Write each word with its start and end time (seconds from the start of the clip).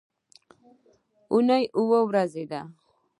اونۍ 1.31 1.63
اووه 1.77 1.99
ورځې 2.09 2.43
ده 2.51 2.61